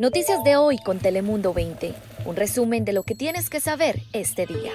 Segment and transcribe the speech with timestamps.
[0.00, 1.94] Noticias de hoy con Telemundo 20.
[2.24, 4.72] Un resumen de lo que tienes que saber este día.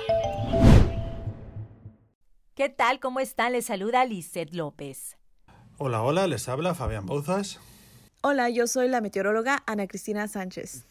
[2.54, 3.00] ¿Qué tal?
[3.00, 3.54] ¿Cómo están?
[3.54, 5.18] Les saluda Lizeth López.
[5.78, 7.60] Hola, hola, les habla Fabián Bouzas.
[8.22, 10.86] Hola, yo soy la meteoróloga Ana Cristina Sánchez.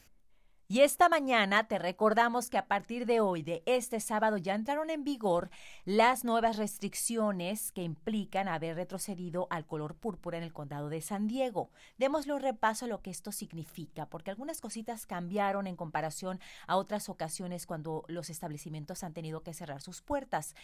[0.70, 4.90] Y esta mañana te recordamos que a partir de hoy, de este sábado, ya entraron
[4.90, 5.48] en vigor
[5.86, 11.26] las nuevas restricciones que implican haber retrocedido al color púrpura en el condado de San
[11.26, 11.70] Diego.
[11.96, 16.76] Démosle un repaso a lo que esto significa, porque algunas cositas cambiaron en comparación a
[16.76, 20.54] otras ocasiones cuando los establecimientos han tenido que cerrar sus puertas.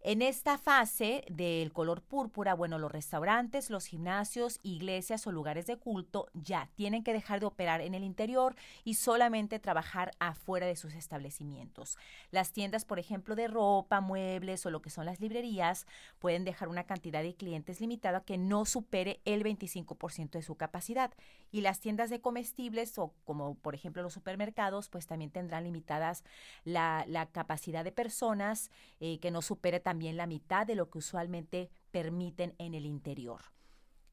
[0.00, 5.76] En esta fase del color púrpura, bueno, los restaurantes, los gimnasios, iglesias o lugares de
[5.76, 10.76] culto ya tienen que dejar de operar en el interior y solamente trabajar afuera de
[10.76, 11.98] sus establecimientos.
[12.30, 15.84] Las tiendas, por ejemplo, de ropa, muebles o lo que son las librerías,
[16.20, 21.12] pueden dejar una cantidad de clientes limitada que no supere el 25% de su capacidad.
[21.50, 26.22] Y las tiendas de comestibles o como por ejemplo los supermercados, pues también tendrán limitadas
[26.64, 31.70] la, capacidad de personas eh, que no supere también la mitad de lo que usualmente
[31.92, 33.40] permiten en el interior.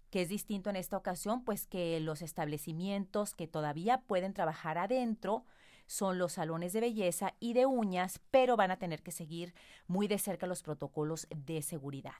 [0.09, 1.43] ¿Qué es distinto en esta ocasión?
[1.43, 5.43] Pues que los establecimientos que todavía pueden trabajar adentro
[5.85, 9.53] son los salones de belleza y de uñas, pero van a tener que seguir
[9.85, 12.15] muy de cerca los protocolos de seguridad.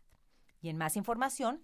[0.61, 1.63] Y en más información,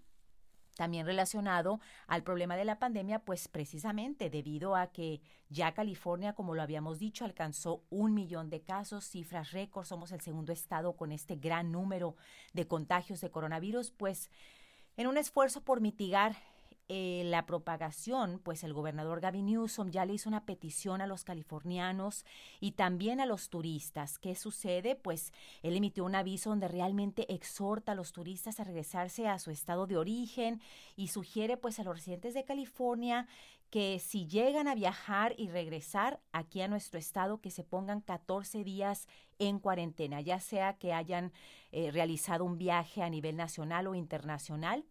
[0.76, 6.56] también relacionado al problema de la pandemia, pues precisamente debido a que ya California, como
[6.56, 11.12] lo habíamos dicho, alcanzó un millón de casos, cifras récord, somos el segundo estado con
[11.12, 12.16] este gran número
[12.54, 14.30] de contagios de coronavirus, pues
[14.98, 16.36] en un esfuerzo por mitigar
[16.94, 21.24] eh, la propagación, pues el gobernador Gavin Newsom ya le hizo una petición a los
[21.24, 22.26] californianos
[22.60, 24.20] y también a los turistas.
[24.20, 24.98] ¿Qué sucede?
[24.98, 25.32] Pues
[25.64, 29.88] él emitió un aviso donde realmente exhorta a los turistas a regresarse a su estado
[29.88, 30.60] de origen
[30.98, 33.26] y sugiere pues a los residentes de California
[33.70, 38.66] que si llegan a viajar y regresar aquí a nuestro estado, que se pongan 14
[38.66, 39.08] días
[39.40, 41.32] en cuarentena, ya sea que hayan
[41.72, 44.84] eh, realizado un viaje a nivel nacional o internacional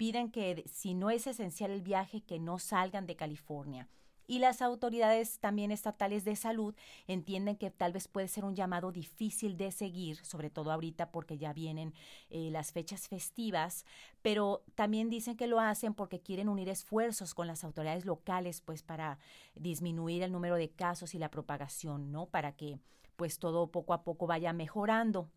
[0.00, 3.86] piden que si no es esencial el viaje, que no salgan de California.
[4.26, 6.74] Y las autoridades también estatales de salud
[7.06, 11.36] entienden que tal vez puede ser un llamado difícil de seguir, sobre todo ahorita porque
[11.36, 11.92] ya vienen
[12.30, 13.84] eh, las fechas festivas,
[14.22, 18.82] pero también dicen que lo hacen porque quieren unir esfuerzos con las autoridades locales, pues
[18.82, 19.18] para
[19.54, 22.24] disminuir el número de casos y la propagación, ¿no?
[22.24, 22.78] Para que
[23.16, 25.28] pues todo poco a poco vaya mejorando.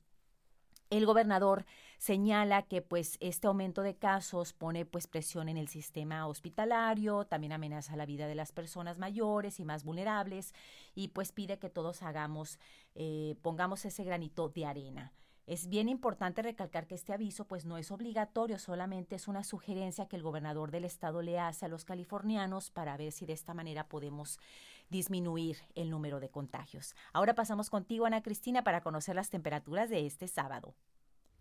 [0.90, 1.66] El gobernador
[1.98, 7.54] señala que pues este aumento de casos pone pues presión en el sistema hospitalario, también
[7.54, 10.54] amenaza la vida de las personas mayores y más vulnerables
[10.94, 12.60] y pues pide que todos hagamos,
[12.96, 15.14] eh, pongamos ese granito de arena.
[15.46, 20.08] Es bien importante recalcar que este aviso pues no es obligatorio, solamente es una sugerencia
[20.08, 23.54] que el gobernador del estado le hace a los californianos para ver si de esta
[23.54, 24.40] manera podemos
[24.90, 26.96] disminuir el número de contagios.
[27.14, 30.76] Ahora pasamos contigo, Ana Cristina, para conocer las temperaturas de este sábado.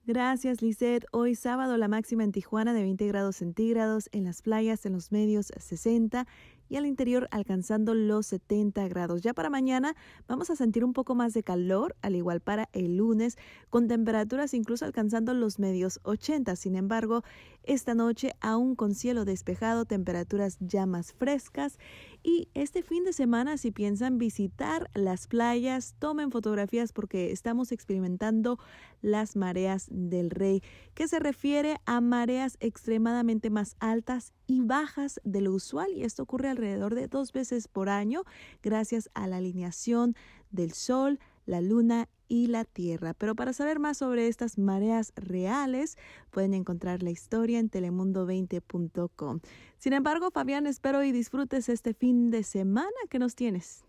[0.04, 1.06] Gracias, Lisette.
[1.12, 5.12] Hoy sábado la máxima en Tijuana de 20 grados centígrados, en las playas en los
[5.12, 6.26] medios 60
[6.68, 9.22] y al interior alcanzando los 70 grados.
[9.22, 9.94] Ya para mañana
[10.26, 13.36] vamos a sentir un poco más de calor, al igual para el lunes,
[13.70, 16.56] con temperaturas incluso alcanzando los medios 80.
[16.56, 17.22] Sin embargo,
[17.62, 21.78] esta noche aún con cielo despejado, temperaturas ya más frescas
[22.22, 28.58] y este fin de semana, si piensan visitar las playas, tomen fotografías porque estamos experimentando
[29.00, 30.62] las mareas del rey,
[30.94, 35.92] que se refiere a mareas extremadamente más altas y bajas de lo usual.
[35.94, 38.22] Y esto ocurre alrededor de dos veces por año
[38.62, 40.14] gracias a la alineación
[40.50, 43.14] del sol, la luna y la tierra.
[43.14, 45.98] Pero para saber más sobre estas mareas reales,
[46.30, 49.40] pueden encontrar la historia en telemundo20.com.
[49.78, 53.84] Sin embargo, Fabián, espero y disfrutes este fin de semana que nos tienes.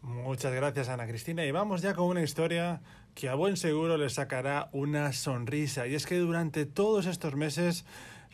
[0.00, 1.44] Muchas gracias, Ana Cristina.
[1.44, 2.80] Y vamos ya con una historia
[3.14, 5.86] que a buen seguro les sacará una sonrisa.
[5.86, 7.84] Y es que durante todos estos meses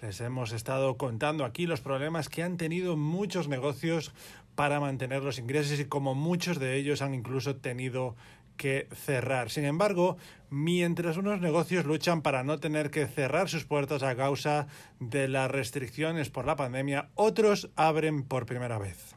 [0.00, 4.12] les hemos estado contando aquí los problemas que han tenido muchos negocios
[4.54, 8.16] para mantener los ingresos y como muchos de ellos han incluso tenido
[8.56, 9.50] que cerrar.
[9.50, 10.16] Sin embargo,
[10.50, 14.68] mientras unos negocios luchan para no tener que cerrar sus puertas a causa
[15.00, 19.16] de las restricciones por la pandemia, otros abren por primera vez.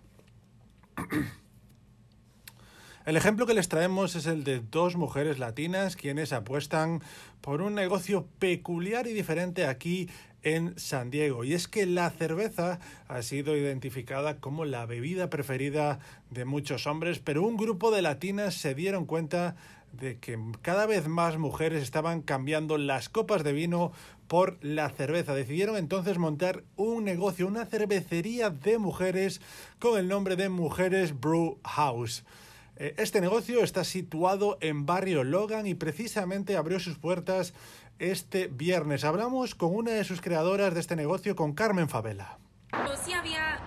[3.08, 7.02] El ejemplo que les traemos es el de dos mujeres latinas quienes apuestan
[7.40, 10.10] por un negocio peculiar y diferente aquí
[10.44, 11.46] en San Diego.
[11.46, 16.00] Y es que la cerveza ha sido identificada como la bebida preferida
[16.32, 19.56] de muchos hombres, pero un grupo de latinas se dieron cuenta
[19.94, 23.94] de que cada vez más mujeres estaban cambiando las copas de vino
[24.28, 25.34] por la cerveza.
[25.34, 29.40] Decidieron entonces montar un negocio, una cervecería de mujeres
[29.80, 32.26] con el nombre de Mujeres Brew House.
[32.80, 37.54] Eh, este negocio está situado en Barrio Logan y precisamente abrió sus puertas
[37.98, 39.04] este viernes.
[39.04, 42.38] Hablamos con una de sus creadoras de este negocio, con Carmen Favela.
[42.70, 43.60] Pues sí había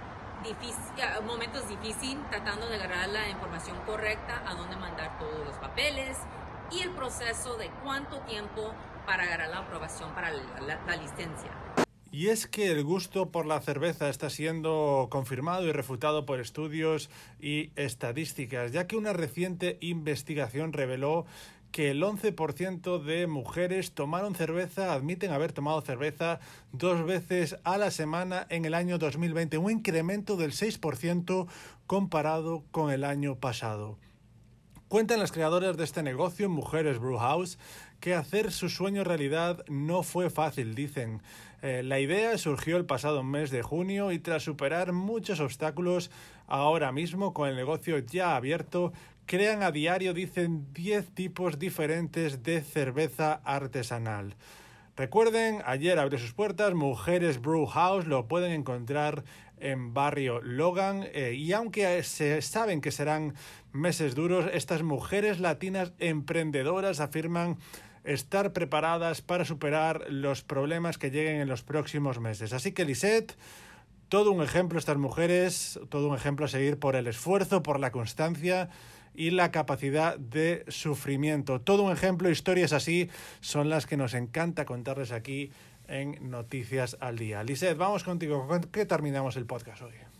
[0.45, 6.17] eh, momentos difíciles tratando de agarrar la información correcta, a dónde mandar todos los papeles
[6.71, 8.73] y el proceso de cuánto tiempo
[9.07, 11.51] para agarrar la aprobación para la, licencia.
[12.13, 17.09] Y es que el gusto por la cerveza está siendo confirmado y refutado por estudios
[17.41, 21.25] y estadísticas, ya que una reciente investigación reveló
[21.71, 26.41] que el 11% de mujeres tomaron cerveza, admiten haber tomado cerveza
[26.73, 31.47] dos veces a la semana en el año 2020, un incremento del 6%
[31.87, 33.99] comparado con el año pasado.
[34.89, 37.59] Cuentan las creadoras de este negocio, Mujeres Brew House,
[38.01, 41.23] que hacer su sueño realidad no fue fácil, dicen.
[41.63, 46.11] Eh, la idea surgió el pasado mes de junio y tras superar muchos obstáculos,
[46.47, 48.93] ahora mismo con el negocio ya abierto,
[49.27, 54.37] crean a diario, dicen, 10 tipos diferentes de cerveza artesanal.
[54.97, 59.25] Recuerden, ayer abrió sus puertas Mujeres Brew House, lo pueden encontrar
[59.59, 63.35] en barrio Logan eh, y aunque se saben que serán
[63.73, 67.59] meses duros, estas mujeres latinas emprendedoras afirman
[68.13, 72.53] estar preparadas para superar los problemas que lleguen en los próximos meses.
[72.53, 73.37] Así que Lisette,
[74.09, 77.93] todo un ejemplo estas mujeres, todo un ejemplo a seguir por el esfuerzo, por la
[77.93, 78.69] constancia
[79.15, 81.61] y la capacidad de sufrimiento.
[81.61, 83.09] Todo un ejemplo, historias así
[83.41, 85.51] son las que nos encanta contarles aquí
[85.89, 87.43] en Noticias al Día.
[87.45, 88.47] Lisette, vamos contigo.
[88.47, 90.20] ¿Con qué terminamos el podcast hoy?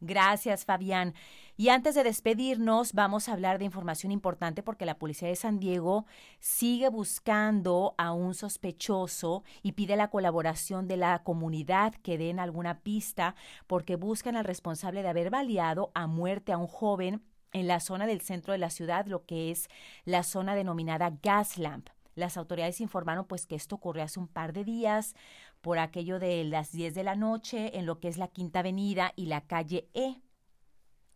[0.00, 1.14] Gracias, Fabián.
[1.58, 5.58] Y antes de despedirnos, vamos a hablar de información importante porque la policía de San
[5.58, 6.06] Diego
[6.38, 12.80] sigue buscando a un sospechoso y pide la colaboración de la comunidad que den alguna
[12.80, 13.34] pista
[13.66, 17.22] porque buscan al responsable de haber baleado a muerte a un joven
[17.52, 19.68] en la zona del centro de la ciudad, lo que es
[20.06, 21.90] la zona denominada Gaslamp.
[22.14, 25.14] Las autoridades informaron pues que esto ocurrió hace un par de días
[25.60, 29.12] por aquello de las 10 de la noche en lo que es la Quinta Avenida
[29.16, 30.20] y la calle E.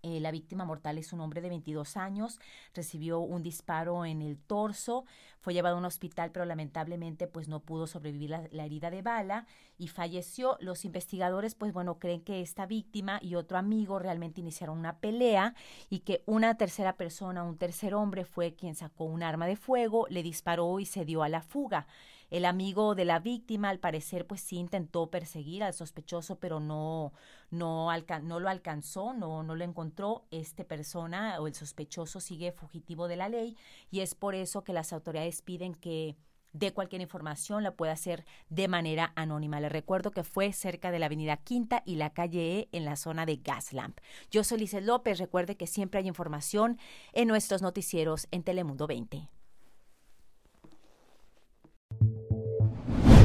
[0.02, 2.38] Eh, la víctima mortal es un hombre de 22 años,
[2.74, 5.06] recibió un disparo en el torso,
[5.40, 9.00] fue llevado a un hospital, pero lamentablemente pues no pudo sobrevivir la, la, herida de
[9.00, 9.46] bala
[9.78, 10.58] y falleció.
[10.60, 15.54] Los investigadores pues bueno creen que esta víctima y otro amigo realmente iniciaron una pelea
[15.88, 20.06] y que una tercera persona, un tercer hombre fue quien sacó un arma de fuego,
[20.10, 21.86] le disparó y se dio a la fuga.
[22.30, 27.12] El amigo de la víctima, al parecer, pues sí intentó perseguir al sospechoso, pero no,
[27.50, 27.88] no,
[28.22, 30.24] no lo alcanzó, no, no lo encontró.
[30.30, 33.56] Este persona o el sospechoso sigue fugitivo de la ley
[33.90, 36.16] y es por eso que las autoridades piden que
[36.54, 39.60] de cualquier información la pueda hacer de manera anónima.
[39.60, 42.96] Le recuerdo que fue cerca de la avenida Quinta y la calle E en la
[42.96, 43.98] zona de Gaslamp.
[44.30, 45.18] Yo soy Lice López.
[45.18, 46.78] Recuerde que siempre hay información
[47.12, 49.28] en nuestros noticieros en Telemundo 20.